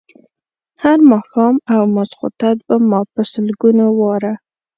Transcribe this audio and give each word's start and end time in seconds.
هر 0.83 0.99
ماښام 1.11 1.55
او 1.73 1.81
ماخوستن 1.95 2.55
به 2.67 2.75
ما 2.89 3.01
په 3.13 3.21
سلګونو 3.33 3.85
واره. 3.99 4.33